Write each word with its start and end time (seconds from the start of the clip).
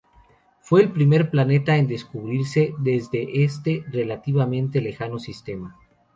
Fue 0.61 0.81
el 0.81 0.91
primer 0.91 1.29
planeta 1.29 1.77
en 1.77 1.85
descubrirse 1.85 2.73
de 2.79 2.95
este 3.35 3.83
relativamente 3.91 4.81
lejano 4.81 5.19
sistema. 5.19 5.77